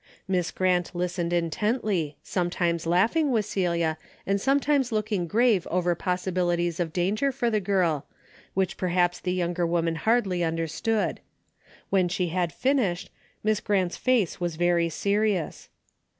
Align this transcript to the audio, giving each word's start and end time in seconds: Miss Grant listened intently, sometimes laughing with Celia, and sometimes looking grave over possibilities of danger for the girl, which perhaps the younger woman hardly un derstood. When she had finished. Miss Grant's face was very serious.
Miss 0.27 0.49
Grant 0.49 0.95
listened 0.95 1.31
intently, 1.31 2.17
sometimes 2.23 2.87
laughing 2.87 3.29
with 3.29 3.45
Celia, 3.45 3.99
and 4.25 4.41
sometimes 4.41 4.91
looking 4.91 5.27
grave 5.27 5.67
over 5.69 5.93
possibilities 5.93 6.79
of 6.79 6.91
danger 6.91 7.31
for 7.31 7.51
the 7.51 7.59
girl, 7.59 8.07
which 8.55 8.77
perhaps 8.77 9.19
the 9.19 9.31
younger 9.31 9.63
woman 9.67 9.93
hardly 9.93 10.43
un 10.43 10.57
derstood. 10.57 11.19
When 11.91 12.07
she 12.09 12.29
had 12.29 12.51
finished. 12.51 13.11
Miss 13.43 13.59
Grant's 13.59 13.95
face 13.95 14.39
was 14.41 14.55
very 14.55 14.89
serious. 14.89 15.69